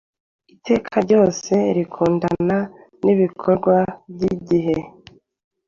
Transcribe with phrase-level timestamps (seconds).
[0.55, 2.57] Iteka ryose rikundana
[3.03, 3.75] nibikorwa
[4.13, 4.75] byigihe.